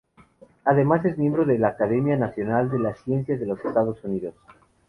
[0.65, 4.33] Además es miembro de la Academia Nacional de las Ciencias de los Estados Unidos.